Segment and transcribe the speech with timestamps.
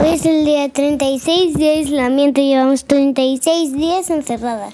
[0.00, 2.40] Hoy es el día 36 de aislamiento.
[2.40, 4.72] Llevamos 36 días encerradas.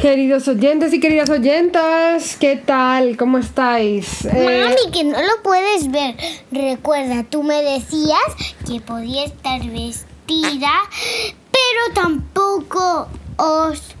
[0.00, 3.16] Queridos oyentes y queridas oyentas, ¿qué tal?
[3.16, 4.24] ¿Cómo estáis?
[4.26, 6.14] Eh, Mami, que no lo puedes ver.
[6.52, 8.20] Recuerda, tú me decías
[8.64, 10.70] que podía estar vestida,
[11.50, 13.08] pero tampoco
[13.38, 13.96] os,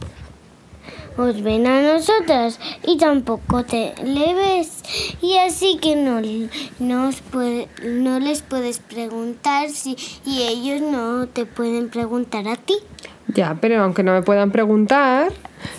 [1.18, 4.82] os ven a nosotras y tampoco te le ves.
[5.20, 6.20] Y así que no,
[6.78, 7.10] no,
[7.84, 12.74] no les puedes preguntar si, y ellos no te pueden preguntar a ti.
[13.26, 15.32] ya, pero aunque no me puedan preguntar,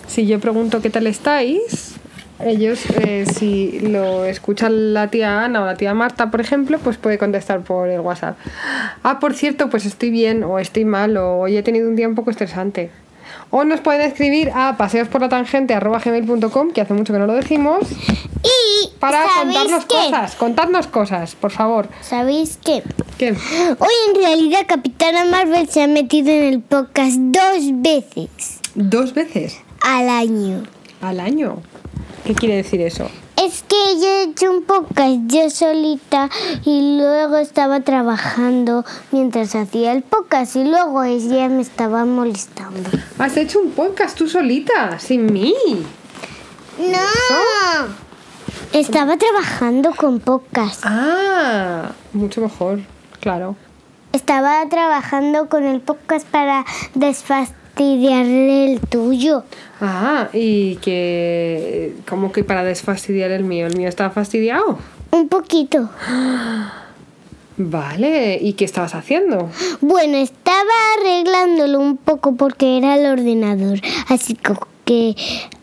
[0.06, 1.96] si yo pregunto qué tal estáis,
[2.44, 6.96] ellos, eh, si lo escuchan la tía Ana o la tía Marta, por ejemplo, pues
[6.96, 8.38] puede contestar por el WhatsApp.
[9.02, 12.08] Ah, por cierto, pues estoy bien, o estoy mal, o hoy he tenido un día
[12.08, 12.90] un poco estresante.
[13.52, 17.80] O nos pueden escribir a paseosporlatangente.com, que hace mucho que no lo decimos,
[18.44, 19.94] Y para ¿sabéis contarnos qué?
[19.96, 20.34] cosas.
[20.36, 21.88] Contadnos cosas, por favor.
[22.00, 22.82] ¿Sabéis qué?
[23.18, 23.30] ¿Qué?
[23.32, 29.58] Hoy en realidad Capitana Marvel se ha metido en el podcast dos veces Dos veces
[29.82, 30.62] al año.
[31.02, 31.56] al año.
[32.24, 33.10] ¿Qué quiere decir eso?
[33.40, 36.28] Es que yo he hecho un podcast yo solita
[36.62, 42.90] y luego estaba trabajando mientras hacía el podcast y luego ella me estaba molestando.
[43.18, 45.54] Has hecho un podcast tú solita, sin mí.
[46.78, 47.94] ¡No!
[48.78, 50.82] Estaba trabajando con podcast.
[50.84, 52.80] Ah, mucho mejor,
[53.20, 53.56] claro.
[54.12, 56.66] Estaba trabajando con el podcast para
[57.80, 59.44] desfastidiarle el tuyo.
[59.80, 61.94] Ah, y que...
[62.08, 63.66] ¿Cómo que para desfastidiar el mío?
[63.66, 64.78] ¿El mío estaba fastidiado?
[65.10, 65.88] Un poquito.
[67.56, 69.50] Vale, ¿y qué estabas haciendo?
[69.80, 74.36] Bueno, estaba arreglándolo un poco porque era el ordenador, así
[74.84, 75.14] que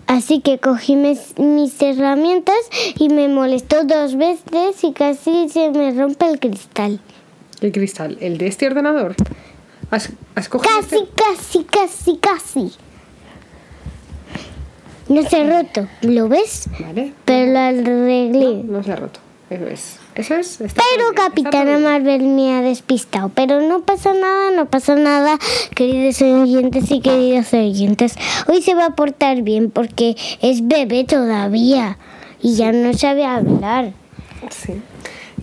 [0.06, 2.56] así que cogí mis, mis herramientas
[3.00, 7.00] y me molestó dos veces y casi se me rompe el cristal.
[7.62, 9.16] El cristal, el de este ordenador.
[9.92, 11.08] ¿Has, has cogido Casi, este?
[11.16, 12.72] casi, casi, casi.
[15.10, 16.68] No se ha roto, ¿lo ves?
[16.80, 18.64] Vale, Pero lo arreglé.
[18.66, 19.20] no se ha roto.
[19.50, 20.00] Eso es.
[20.16, 20.60] Eso es.
[20.60, 21.78] está Pero bien, Capitana.
[21.80, 23.30] Marvel me ha despistado.
[23.34, 25.38] Pero no pasa nada, no pasa nada,
[25.74, 28.16] queridos oyentes y queridos oyentes.
[28.48, 31.98] Hoy se va a portar bien porque es bebé todavía
[32.42, 33.94] y ya no sabe hablar.
[34.50, 34.74] Sí.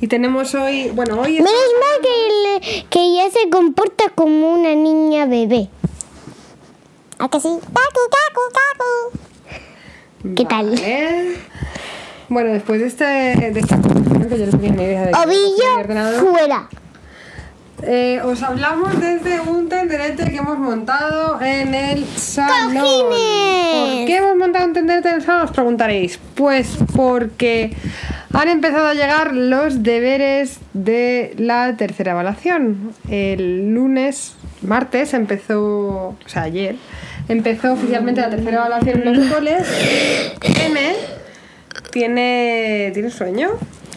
[0.00, 0.90] Y tenemos hoy...
[0.90, 1.42] Bueno, hoy es...
[1.42, 5.68] Menos mal que, le- que ya se comporta como una niña bebé.
[7.18, 7.48] ¿A que sí?
[7.48, 10.34] Cacu, cacu, cacu.
[10.34, 10.70] ¿Qué tal?
[10.70, 11.36] Vale.
[12.28, 16.30] Bueno, después de, este, de esta conversación que yo no tenía ni idea de Ovillo
[16.32, 16.68] fuera.
[17.86, 22.74] Eh, os hablamos desde un tenderete que hemos montado en el salón.
[22.74, 23.98] ¡Cojines!
[23.98, 25.44] ¿Por qué hemos montado un tenderete en el salón?
[25.44, 26.18] Os preguntaréis.
[26.34, 27.74] Pues porque
[28.32, 32.92] han empezado a llegar los deberes de la tercera evaluación.
[33.08, 36.76] El lunes, martes, empezó, o sea, ayer,
[37.28, 39.62] empezó oficialmente la tercera evaluación en los coles.
[40.66, 40.80] M
[41.90, 43.50] tiene, tiene sueño.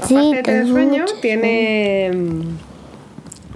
[0.08, 2.12] Sí, Aparte de tener sueño, tiene,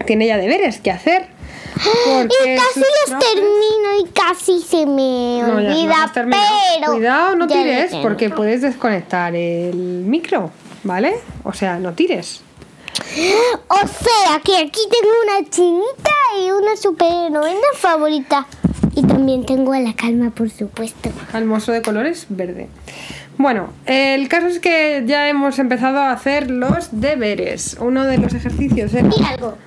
[0.04, 1.28] tiene ya deberes que hacer.
[1.74, 6.30] Porque Y casi los termino y casi se me No, olvida, pero...
[6.94, 10.52] Cuidado, no tires, porque puedes desconectar el micro,
[10.84, 11.16] ¿vale?
[11.44, 12.42] O sea, no tires.
[13.68, 18.48] O sea, que aquí tengo una chinita y una superheroína favorita.
[18.96, 21.10] Y también tengo a la calma, por supuesto.
[21.32, 22.68] Al de colores verde.
[23.38, 27.78] Bueno, el caso es que ya hemos empezado a hacer los deberes.
[27.80, 29.58] Uno de los ejercicios era, Y algo.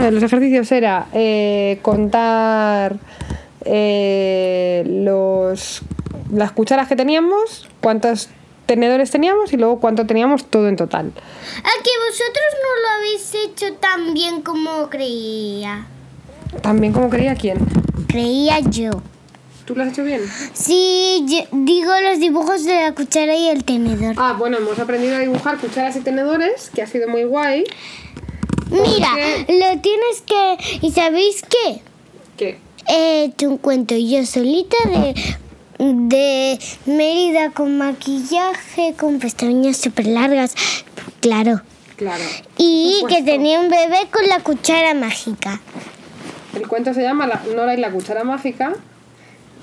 [0.00, 2.96] Uno de los ejercicios era eh, contar
[3.66, 5.82] eh, los,
[6.32, 8.30] las cucharas que teníamos, cuántos
[8.64, 11.08] tenedores teníamos y luego cuánto teníamos todo en total.
[11.08, 15.86] A que vosotros no lo habéis hecho tan bien como creía.
[16.62, 17.58] También como quería quién.
[18.08, 19.02] Creía yo.
[19.66, 20.22] ¿Tú lo has hecho bien?
[20.54, 24.14] Sí, yo digo los dibujos de la cuchara y el tenedor.
[24.18, 27.64] Ah, bueno, hemos aprendido a dibujar cucharas y tenedores, que ha sido muy guay.
[28.70, 29.10] Mira,
[29.48, 30.56] lo tienes que...
[30.82, 31.80] ¿Y sabéis qué?
[32.36, 32.58] ¿Qué?
[32.88, 35.14] He hecho un cuento yo solita de,
[35.78, 40.54] de Mérida con maquillaje, con pestañas súper largas,
[41.20, 41.62] claro.
[41.96, 42.24] Claro.
[42.56, 45.60] Y que tenía un bebé con la cuchara mágica.
[46.54, 48.72] El cuento se llama la, Nora y la cuchara mágica.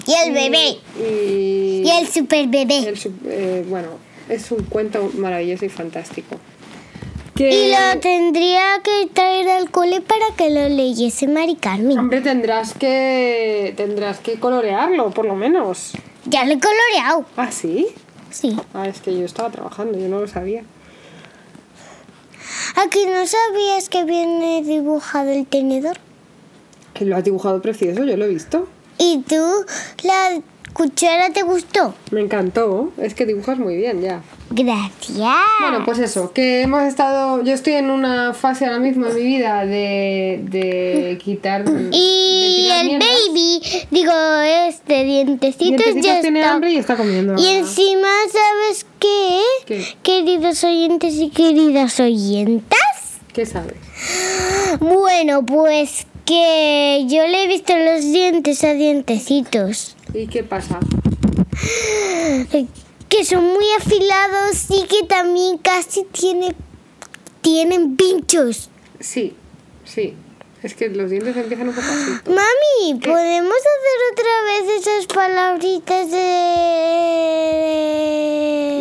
[0.06, 0.78] Y el bebé.
[1.00, 2.90] Y, Y el super bebé.
[2.90, 3.90] el eh, bueno,
[4.30, 6.38] es un cuento maravilloso y fantástico.
[7.38, 12.00] Que, Y lo tendría que traer al cole para que lo leyese Mari Carmen.
[12.00, 15.92] Hombre, tendrás que tendrás que colorearlo, por lo menos.
[16.26, 17.26] Ya lo he coloreado.
[17.38, 17.88] ¿Ah, sí?
[18.32, 18.58] Sí.
[18.74, 20.64] Ah, es que yo estaba trabajando, yo no lo sabía.
[22.76, 25.98] ¿A que no sabías que viene dibujado el tenedor?
[26.96, 28.68] Que lo has dibujado precioso, yo lo he visto.
[28.98, 29.44] ¿Y tú,
[30.04, 30.42] la
[30.78, 31.96] cuchara te gustó?
[32.12, 32.92] Me encantó.
[33.02, 34.22] Es que dibujas muy bien ya.
[34.52, 35.18] Gracias.
[35.60, 37.44] Bueno, pues eso, que hemos estado.
[37.44, 41.66] Yo estoy en una fase ahora mismo en mi vida de, de quitar.
[41.92, 43.10] Y de el mierdas.
[43.28, 44.12] baby, digo,
[44.68, 46.54] este dientecitos, Dientecitos ya tiene está.
[46.54, 47.36] hambre y está comiendo.
[47.38, 49.40] Y encima, ¿sabes qué?
[49.66, 49.84] ¿Qué?
[50.04, 52.78] Queridos oyentes y queridas oyentas.
[53.34, 53.76] ¿Qué sabes?
[54.80, 59.96] Bueno, pues que yo le he visto los dientes a dientecitos.
[60.14, 60.80] ¿Y qué pasa?
[63.10, 66.56] Que son muy afilados y que también casi tiene,
[67.42, 68.70] tienen pinchos.
[69.00, 69.36] Sí,
[69.86, 70.16] sí.
[70.64, 72.12] Es que los dientes empiezan un poco así.
[72.26, 76.18] Mami, ¿podemos hacer otra vez esas palabritas de...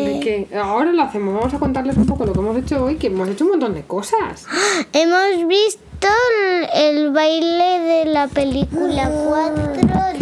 [0.09, 0.49] ¿De qué?
[0.57, 1.35] Ahora lo hacemos.
[1.35, 3.75] Vamos a contarles un poco lo que hemos hecho hoy, que hemos hecho un montón
[3.75, 4.47] de cosas.
[4.93, 6.09] Hemos visto
[6.41, 10.16] el, el baile de la película 4 de...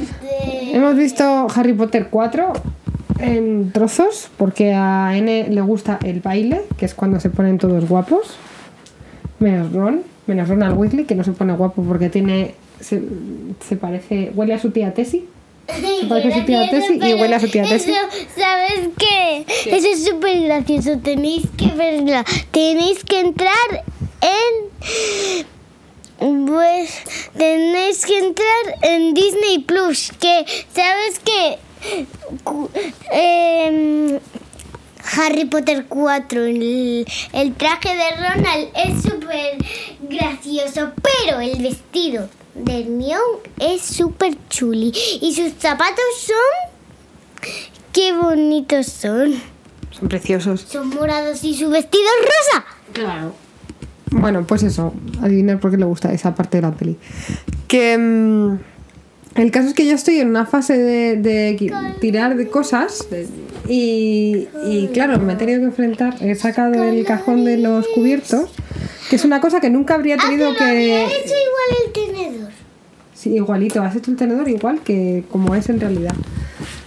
[0.74, 2.52] Hemos visto Harry Potter 4
[3.20, 7.88] en trozos, porque a N le gusta el baile, que es cuando se ponen todos
[7.88, 8.34] guapos.
[9.38, 12.56] Menos Ron, menos Ronald Weasley, que no se pone guapo porque tiene.
[12.80, 13.00] Se,
[13.64, 14.32] se parece.
[14.34, 15.26] Huele a su tía Tessie.
[15.68, 17.94] Se parece a su tía Tessie y huele a su tía Tessie.
[18.36, 19.46] ¿sabes qué?
[19.70, 20.98] Eso es súper gracioso.
[20.98, 22.24] Tenéis que verla.
[22.50, 23.84] Tenéis que entrar
[24.20, 25.44] en.
[26.46, 27.00] Pues
[28.04, 30.12] que entrar en Disney Plus.
[30.20, 31.58] Que, ¿sabes qué?
[32.44, 32.70] Cu-
[33.10, 34.18] em,
[35.16, 39.58] Harry Potter 4, el, el traje de Ronald es súper
[40.00, 43.20] gracioso, pero el vestido de Hermione
[43.60, 44.92] es súper chuli.
[45.20, 47.50] Y sus zapatos son...
[47.92, 49.40] ¡Qué bonitos son!
[49.90, 50.62] Son preciosos.
[50.62, 52.66] Son morados y su vestido es rosa.
[52.92, 53.34] Claro.
[54.10, 56.96] Bueno, pues eso, adivinar por qué le gusta esa parte de la peli.
[57.68, 58.58] Que mm,
[59.40, 63.06] el caso es que yo estoy en una fase de, de tirar de cosas
[63.68, 68.50] y, y claro, me he tenido que enfrentar, he sacado el cajón de los cubiertos,
[69.10, 71.14] que es una cosa que nunca habría tenido Ah, que lo había que...
[71.16, 72.50] hecho igual el tenedor.
[73.14, 76.14] Sí, igualito, has hecho el tenedor igual que como es en realidad.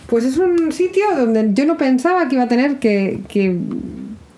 [0.07, 3.57] Pues es un sitio donde yo no pensaba que iba a tener que, que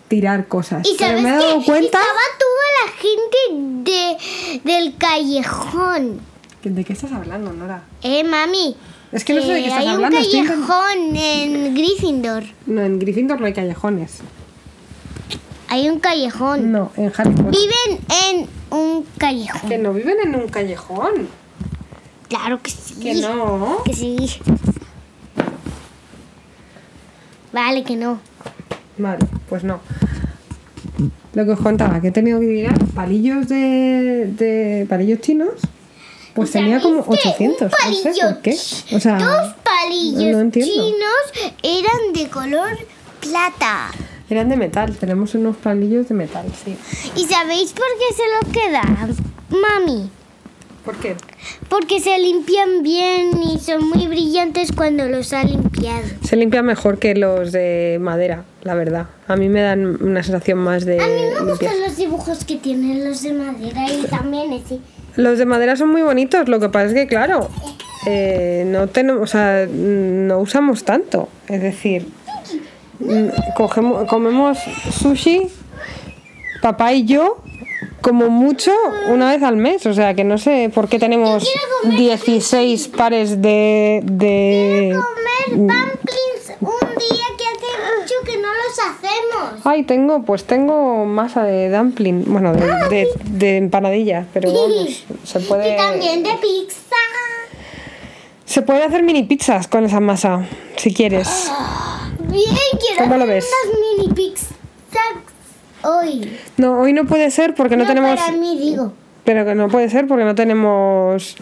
[0.09, 0.85] tirar cosas.
[0.85, 2.00] Y pero me he dado cuenta...
[2.00, 6.19] Estaba toda la gente de, del callejón.
[6.63, 7.83] ¿De qué estás hablando, Nora?
[8.03, 8.75] Eh, mami.
[9.13, 12.44] Es que no sé de qué estás hay hablando, un estoy intent- callejón en Gryffindor.
[12.65, 14.17] No, en Gryffindor no hay callejones.
[15.69, 16.71] Hay un callejón.
[16.71, 17.51] No, en Harry Potter.
[17.51, 19.69] Viven en un callejón.
[19.69, 21.29] Que no viven en un callejón.
[22.27, 22.95] Claro que sí.
[23.00, 23.81] Que no.
[23.85, 24.17] Que sí.
[27.51, 28.19] Vale, que no.
[28.97, 29.80] Vale, pues no.
[31.34, 35.54] Lo que os contaba, que he tenido que tirar palillos de, de palillos chinos.
[36.34, 37.72] Pues tenía como ¿Sabéis que 800.
[37.74, 38.51] un No sé por qué.
[38.96, 42.78] O sea, Dos palillos no chinos eran de color
[43.19, 43.92] plata.
[44.30, 44.96] eran de metal.
[44.96, 46.75] Tenemos unos palillos de metal, sí.
[47.16, 49.16] ¿Y sabéis por qué se lo quedan?
[49.50, 50.10] Mami.
[50.86, 51.16] ¿Por qué?
[51.68, 56.04] Porque se limpian bien y son muy brillantes cuando los ha limpiado.
[56.24, 59.07] Se limpian mejor que los de madera, la verdad.
[59.27, 62.57] A mí me dan una sensación más de A mí me gustan los dibujos que
[62.57, 64.79] tienen los de madera y también ese.
[65.15, 67.49] Los de madera son muy bonitos, lo que pasa es que, claro,
[68.06, 71.30] eh, no tenemos, o sea, no usamos tanto.
[71.47, 72.07] Es decir,
[72.99, 74.57] mm, cogemos, comemos
[74.92, 75.47] sushi,
[76.61, 77.42] papá y yo,
[78.01, 78.71] como mucho
[79.09, 79.85] una vez al mes.
[79.85, 84.01] O sea, que no sé por qué tenemos Yo quiero comer 16 pares de...
[84.04, 84.95] de...
[84.95, 87.25] Comer dumplings un día
[88.09, 89.66] mucho que no los hacemos.
[89.66, 95.39] Ay, tengo, pues tengo masa de dumpling, bueno, de, de, de empanadilla, pero vamos, se
[95.42, 95.73] puede...
[95.73, 96.95] Y también de pizza.
[98.45, 101.51] Se puede hacer mini pizzas con esa masa, si quieres.
[102.19, 102.45] Bien,
[102.80, 103.47] quiero ¿Cómo lo ves?
[103.66, 104.49] unas mini pizzas
[105.83, 106.37] hoy.
[106.57, 108.19] No, hoy no puede ser porque no, tenemos.
[108.19, 108.94] para mí digo.
[109.23, 111.37] Pero que no puede ser porque no tenemos.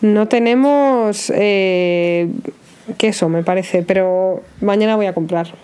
[0.00, 2.28] No tenemos eh,
[2.96, 3.82] queso, me parece.
[3.82, 5.54] Pero mañana voy a comprar.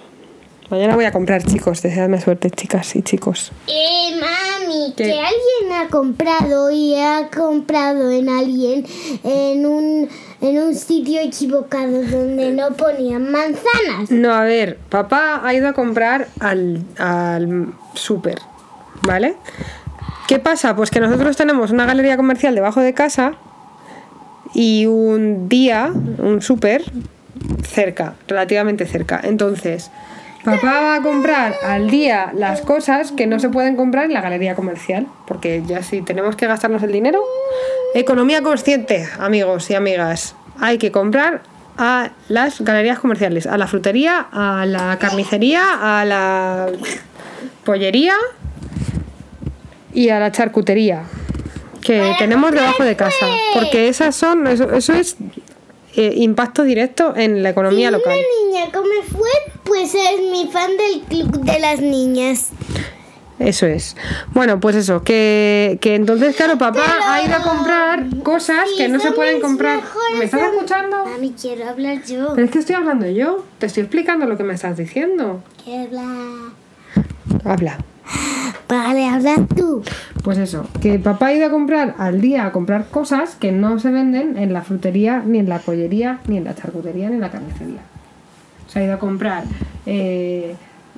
[0.74, 1.82] Mañana voy a comprar, chicos.
[1.82, 3.52] Deseadme suerte, chicas y chicos.
[3.68, 5.04] Eh, mami, ¿Qué?
[5.04, 8.84] que alguien ha comprado y ha comprado en alguien
[9.22, 10.08] en un,
[10.40, 14.10] en un sitio equivocado donde no ponían manzanas.
[14.10, 18.40] No, a ver, papá ha ido a comprar al, al súper,
[19.02, 19.36] ¿vale?
[20.26, 20.74] ¿Qué pasa?
[20.74, 23.34] Pues que nosotros tenemos una galería comercial debajo de casa
[24.54, 26.82] y un día, un súper,
[27.62, 29.20] cerca, relativamente cerca.
[29.22, 29.92] Entonces,
[30.44, 34.20] Papá va a comprar al día las cosas que no se pueden comprar en la
[34.20, 37.24] galería comercial, porque ya si tenemos que gastarnos el dinero,
[37.94, 41.42] economía consciente, amigos y amigas, hay que comprar
[41.78, 46.66] a las galerías comerciales, a la frutería, a la carnicería, a la
[47.64, 48.14] pollería
[49.94, 51.04] y a la charcutería
[51.80, 55.16] que tenemos debajo de casa, porque esas son eso, eso es
[55.96, 58.18] eh, impacto directo en la economía si local.
[58.18, 59.28] una niña come fue,
[59.74, 62.50] pues es mi fan del club de las niñas.
[63.40, 63.96] Eso es.
[64.32, 68.88] Bueno, pues eso, que, que entonces, claro, papá Pero- ha ido a comprar cosas que
[68.88, 69.80] no se pueden comprar.
[70.16, 71.04] ¿Me estás escuchando?
[71.06, 72.32] Mami, quiero hablar yo.
[72.34, 73.44] Pero es que estoy hablando yo.
[73.58, 75.42] Te estoy explicando lo que me estás diciendo.
[75.66, 76.52] Hablar.
[77.44, 77.78] Habla.
[78.68, 79.82] Vale, hablas tú.
[80.22, 83.80] Pues eso, que papá ha ido a comprar al día a comprar cosas que no
[83.80, 87.20] se venden en la frutería, ni en la pollería, ni en la charcutería, ni en
[87.20, 87.80] la carnicería.
[88.74, 89.44] Se ha ido a comprar
[89.86, 90.56] eh,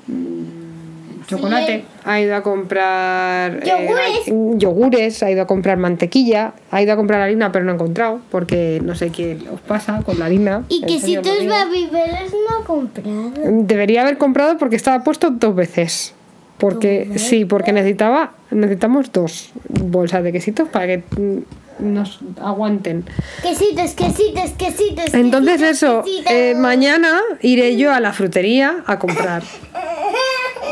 [0.09, 5.23] mm, chocolate, ha ido a comprar eh, Yogures.
[5.23, 8.81] ha ido a comprar mantequilla, ha ido a comprar harina, pero no ha encontrado, porque
[8.83, 10.65] no sé qué os pasa con la harina.
[10.71, 13.33] Y que si tus no ha comprado.
[13.45, 16.15] Debería haber comprado porque estaba puesto dos veces.
[16.57, 21.39] Porque sí, porque necesitaba necesitamos dos bolsas de quesitos para que mm,
[21.79, 23.05] nos aguanten.
[23.43, 25.15] Quesitos, quesitos, quesitos.
[25.15, 26.33] Entonces quesitos, eso, quesitos.
[26.33, 29.43] eh, mañana iré yo a la frutería a comprar.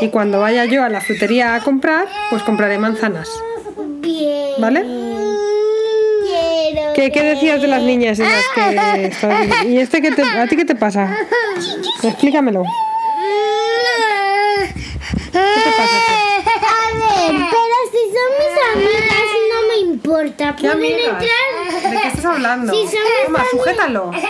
[0.01, 3.29] Y cuando vaya yo a la frutería a comprar, pues compraré manzanas.
[3.99, 4.49] Bien.
[4.59, 4.81] ¿Vale?
[4.81, 5.15] Quiero
[6.93, 10.55] ¿Qué, qué decías de las niñas esas que estabas- ¿Y este qué te, a ti
[10.57, 11.15] qué te pasa?
[12.03, 12.63] Explícamelo.
[15.31, 15.97] te pasa
[16.55, 16.57] A
[16.97, 19.11] ver, pero si son mis amigas
[20.05, 20.55] importa.
[20.55, 21.23] ¿Qué Pueden amigas?
[21.23, 21.91] entrar.
[21.91, 22.73] ¿De qué estás hablando?
[22.73, 24.11] Sí, son mis Toma, sujétalo.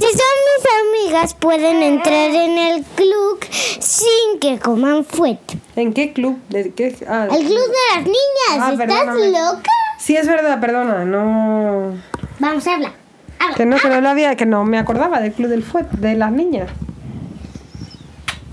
[0.00, 3.44] Si son mis amigas pueden entrar en el club
[3.80, 5.58] sin que coman fuerte.
[5.76, 6.38] ¿En qué club?
[6.48, 6.96] ¿De qué?
[7.06, 8.16] Ah, El club de las niñas.
[8.60, 9.26] Ah, ¿Estás perdóname.
[9.30, 9.70] loca?
[9.98, 11.92] Sí, es verdad, perdona, no...
[12.38, 12.92] Vamos a hablar.
[13.40, 13.56] Habla.
[13.56, 16.14] Que no, que no lo había, que no me acordaba del club del fuet, de
[16.14, 16.70] las niñas.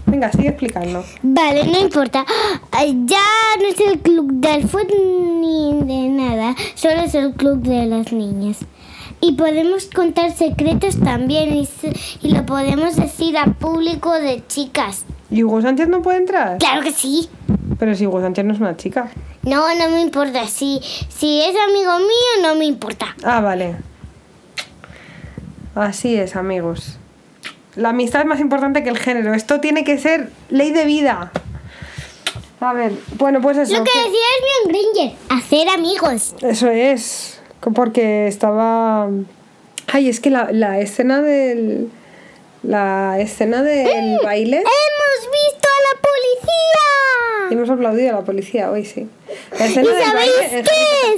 [0.08, 1.04] Venga, sigue explicando.
[1.22, 2.26] Vale, no importa.
[3.06, 3.26] Ya
[3.60, 6.56] no es el club del fútbol ni de nada.
[6.76, 8.60] Solo es el club de las niñas.
[9.20, 11.68] Y podemos contar secretos también y,
[12.22, 15.06] y lo podemos decir a público de chicas.
[15.30, 16.58] ¿Y Hugo Sánchez no puede entrar?
[16.60, 17.28] Claro que sí.
[17.78, 19.12] Pero si Hugo Sánchez no es una chica.
[19.44, 20.48] No, no me importa.
[20.48, 23.16] Si, si es amigo mío, no me importa.
[23.24, 23.76] Ah, vale.
[25.76, 26.98] Así es, amigos.
[27.78, 29.34] La amistad es más importante que el género.
[29.34, 31.32] Esto tiene que ser ley de vida.
[32.60, 33.78] A ver, bueno, pues eso.
[33.78, 34.20] Lo que que- decía
[34.66, 36.36] Hermione Granger, hacer amigos.
[36.42, 37.40] Eso es.
[37.76, 39.08] Porque estaba.
[39.94, 41.90] Ay, es que la, la escena del.
[42.64, 44.58] La escena del baile.
[44.58, 45.47] ¡Hemos visto
[46.18, 47.52] policía!
[47.52, 49.08] Hemos aplaudido a la policía hoy, sí.
[49.54, 49.94] ¿Y sabéis
[50.52, 50.64] qué?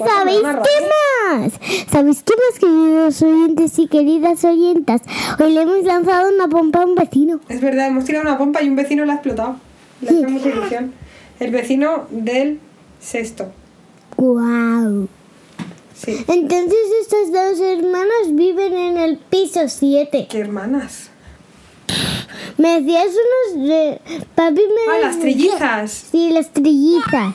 [0.05, 1.53] ¿Sabéis qué más?
[1.91, 5.01] ¿Sabéis qué más, queridos oyentes y queridas oyentas?
[5.39, 7.39] Hoy le hemos lanzado una pompa a un vecino.
[7.49, 9.55] Es verdad, hemos tirado una pompa y un vecino la ha explotado.
[10.01, 10.93] Le hace mucha ilusión.
[11.39, 12.59] El vecino del
[12.99, 13.51] sexto.
[14.17, 15.07] ¡Guau!
[15.95, 16.23] Sí.
[16.27, 20.27] Entonces estas dos hermanas viven en el piso 7.
[20.29, 21.09] ¿Qué hermanas?
[22.59, 23.07] Me decías
[23.55, 24.01] unos de...
[24.35, 25.91] Papi me Ah, las trillizas.
[26.11, 27.33] Sí, las trillizas.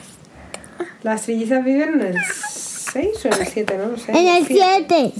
[1.03, 4.11] Las trillizas viven en el 6 o en el 7, no lo sé.
[4.11, 5.11] En el Sí, 7.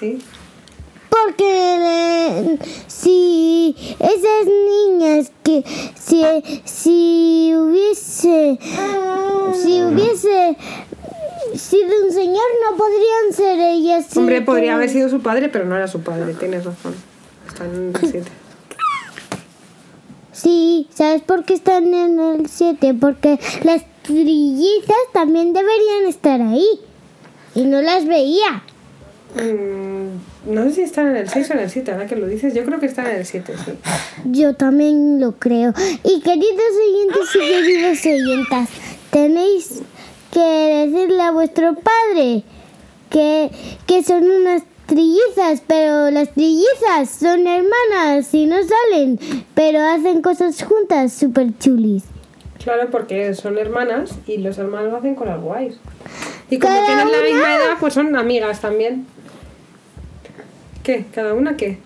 [0.00, 0.18] sí.
[1.08, 6.22] Porque si esas niñas que si,
[6.64, 8.58] si hubiese
[9.54, 10.56] si hubiese
[11.54, 14.16] sido un señor no podrían ser ellas.
[14.16, 16.94] Hombre, podría haber sido su padre, pero no era su padre, tienes razón.
[17.48, 18.30] Está en el 7.
[20.36, 22.92] Sí, ¿sabes por qué están en el 7?
[23.00, 26.66] Porque las trillizas también deberían estar ahí.
[27.54, 28.62] Y no las veía.
[29.34, 32.26] Mm, no sé si están en el 6 o en el 7, ahora que lo
[32.26, 32.52] dices.
[32.52, 33.72] Yo creo que están en el 7, sí.
[34.26, 35.72] Yo también lo creo.
[36.04, 38.68] Y queridos oyentes y queridas oyentas,
[39.10, 39.80] tenéis
[40.32, 42.42] que decirle a vuestro padre
[43.08, 43.50] que,
[43.86, 49.18] que son unas trillizas, pero las trillizas son hermanas y no salen,
[49.54, 52.04] pero hacen cosas juntas súper chulis.
[52.62, 55.78] Claro, porque son hermanas y los hermanos hacen cosas guays.
[56.50, 59.06] Y como Cada tienen la misma edad, pues son amigas también.
[60.86, 61.04] ¿Qué?
[61.12, 61.78] ¿Cada una qué?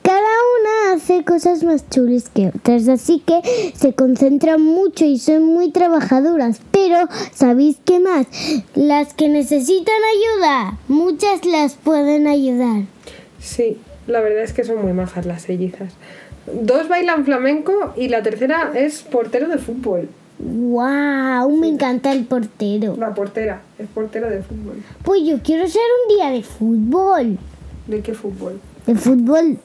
[0.00, 3.42] Cada una hace cosas más chulis que otras, así que
[3.74, 6.62] se concentran mucho y son muy trabajadoras.
[6.70, 8.26] Pero, ¿sabéis qué más?
[8.74, 12.84] Las que necesitan ayuda, muchas las pueden ayudar.
[13.40, 15.92] Sí, la verdad es que son muy majas las trillizas.
[16.50, 20.08] Dos bailan flamenco y la tercera es portero de fútbol.
[20.38, 21.54] ¡Wow!
[21.58, 22.96] Me encanta el portero.
[22.96, 24.82] La portera, es portera de fútbol.
[25.04, 27.38] Pues yo quiero ser un día de fútbol.
[27.90, 28.60] ¿De qué fútbol?
[28.86, 29.58] De fútbol.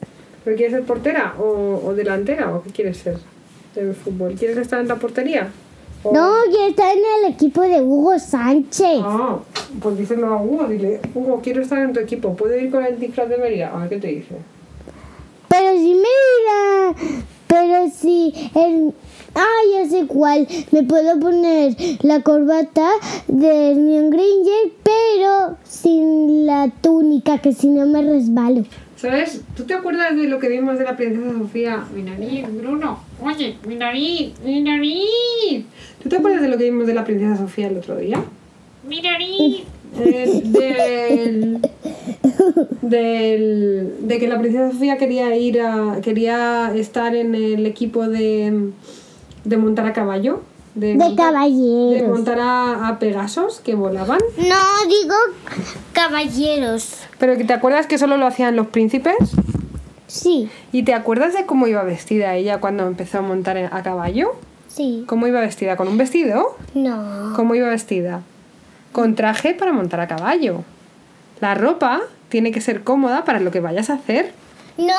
[0.44, 3.18] ¿Pero quieres ser portera o, o delantera o qué quieres ser
[3.74, 4.34] de fútbol?
[4.34, 5.48] ¿Quieres estar en la portería?
[6.02, 9.00] O- No, quiero estar en el equipo de Hugo Sánchez.
[9.02, 9.38] Ah,
[9.80, 12.98] pues díselo a Hugo, dile, Hugo, quiero estar en tu equipo, ¿puedo ir con el
[12.98, 13.72] disfraz de Mérida?
[13.74, 14.34] A ver qué te dice.
[15.48, 16.94] Pero si mira,
[17.46, 18.92] pero si el...
[19.38, 20.48] Ah, ya sé cuál.
[20.70, 22.88] Me puedo poner la corbata
[23.28, 28.64] de Hermione Granger, pero sin la túnica, que si no me resbalo.
[28.96, 29.42] ¿Sabes?
[29.54, 31.84] ¿Tú te acuerdas de lo que vimos de la princesa Sofía?
[31.94, 32.98] Mi nariz, Bruno.
[33.22, 35.66] Oye, mi nariz, mi nariz.
[36.02, 38.24] ¿Tú te acuerdas de lo que vimos de la princesa Sofía el otro día?
[38.88, 39.64] Mi nariz.
[39.98, 41.60] Eh, del,
[42.80, 48.70] del, de que la princesa Sofía quería ir a quería estar en el equipo de,
[49.48, 50.42] de montar a caballo
[50.74, 52.08] de, De montar- de caballeros.
[52.08, 54.18] montar a, a pegasos que volaban.
[54.36, 55.14] No, digo
[55.92, 56.98] caballeros.
[57.18, 59.16] pero que te acuerdas que solo lo hacían los príncipes
[60.06, 64.34] Sí, y te acuerdas de cómo iba vestida ella cuando empezó a montar a caballo
[64.68, 65.04] sí.
[65.08, 67.32] cómo iba vestida con un vestido No.
[67.34, 68.20] cómo iba vestida
[68.92, 70.62] con traje para montar a caballo.
[71.40, 72.00] La ropa
[72.30, 74.32] tiene que ser cómoda para lo que vayas a hacer
[74.78, 74.94] No,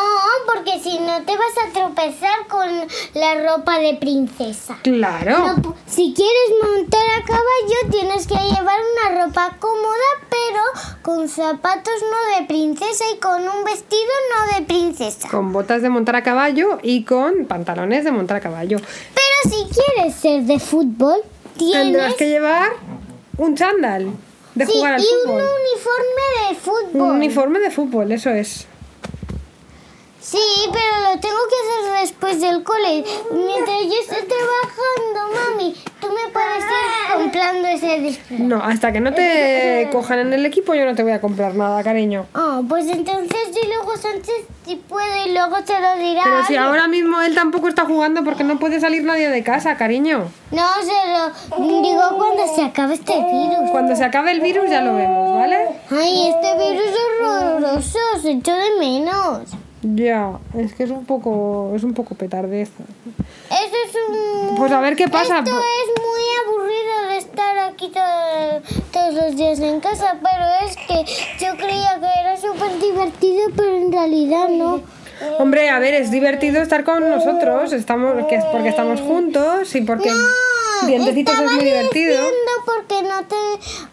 [0.51, 2.67] porque si no te vas a tropezar con
[3.13, 4.77] la ropa de princesa.
[4.81, 8.79] claro No, si quieres montar a caballo tienes que llevar
[9.09, 10.63] una ropa cómoda, pero
[11.03, 14.01] con zapatos no de princesa y con un vestido
[14.35, 15.29] no de princesa.
[15.29, 18.77] con botas de montar a caballo y con pantalones de montar a caballo.
[18.79, 21.21] Pero si quieres ser de fútbol,
[21.57, 22.69] Tendrás tienes que llevar
[23.37, 24.11] un chándal
[24.55, 25.41] de sí, jugar al y un fútbol.
[25.41, 26.55] uniforme de Un
[26.91, 27.11] fútbol.
[27.11, 28.67] uniforme de fútbol, eso es.
[30.29, 30.39] Sí,
[30.73, 31.55] pero lo tengo que
[31.87, 33.05] hacer después del cole.
[33.31, 38.39] Mientras yo esté trabajando, mami, tú me puedes ir comprando ese disfraz.
[38.41, 41.55] No, hasta que no te cojan en el equipo yo no te voy a comprar
[41.55, 42.25] nada, cariño.
[42.35, 46.23] Oh, pues entonces y luego Sánchez si puede y luego se lo dirá.
[46.25, 49.77] Pero si ahora mismo él tampoco está jugando porque no puede salir nadie de casa,
[49.77, 50.29] cariño.
[50.51, 53.71] No, se lo digo cuando se acabe este virus.
[53.71, 55.69] Cuando se acabe el virus ya lo vemos, ¿vale?
[55.89, 59.43] Ay, este virus es horroroso, se echó de menos.
[59.83, 62.83] Ya, es que es un poco, es un poco petardeza.
[63.49, 64.55] Eso es un...
[64.55, 65.39] Pues a ver qué pasa.
[65.39, 68.61] Esto es muy aburrido de estar aquí todo-
[68.91, 73.77] todos los días en casa, pero es que yo creía que era súper divertido, pero
[73.77, 74.81] en realidad no.
[75.39, 79.81] Hombre, a ver, es divertido estar con nosotros, estamos, que es porque estamos juntos y
[79.81, 80.11] porque
[80.85, 82.19] Dientecitos es muy divertido.
[82.67, 83.35] Porque no te,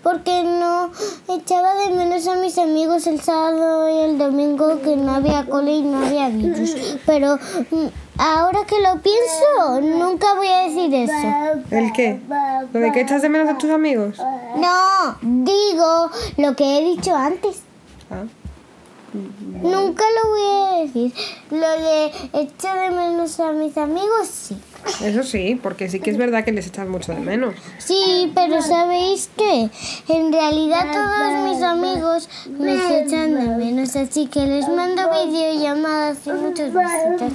[0.02, 0.90] porque no
[1.32, 5.76] echaba de menos a mis amigos el sábado y el domingo que no había cole
[5.76, 6.74] y no había virus.
[7.06, 7.86] Pero mm,
[8.18, 11.64] ahora que lo pienso, nunca voy a decir eso.
[11.70, 12.20] ¿El qué?
[12.72, 14.18] ¿Lo de que echas de menos a tus amigos?
[14.56, 17.62] No, digo lo que he dicho antes.
[18.10, 18.24] Ah.
[19.14, 21.12] Nunca lo voy a decir.
[21.50, 24.56] Lo de echar de menos a mis amigos, sí.
[25.02, 27.54] Eso sí, porque sí que es verdad que les echas mucho de menos.
[27.78, 29.70] Sí, pero ¿sabéis qué?
[30.08, 36.30] En realidad todos mis amigos me echan de menos, así que les mando videollamadas y
[36.32, 37.32] muchas visitas.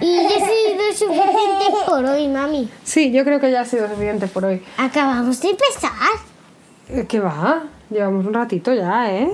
[0.00, 2.68] Y ya ha sido suficiente por hoy, mami.
[2.84, 4.62] Sí, yo creo que ya ha sido suficiente por hoy.
[4.76, 5.92] Acabamos de empezar.
[6.88, 7.64] Eh, ¿Qué va?
[7.90, 9.30] Llevamos un ratito ya, ¿eh?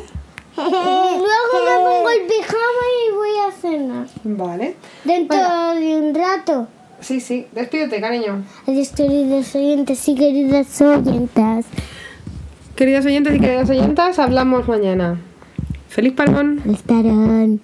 [0.57, 4.07] Luego me pongo el pijama y voy a cenar.
[4.25, 4.77] Vale.
[5.05, 6.69] Dentro de un rato.
[7.01, 7.47] Sí, sí.
[7.53, 8.45] Despídete, cariño.
[8.67, 11.67] Adiós, queridos oyentes y queridas oyentas.
[12.77, 15.21] Queridos oyentes y queridas oyentas, hablamos mañana.
[15.89, 16.63] Feliz parón.
[16.71, 17.61] Estarán.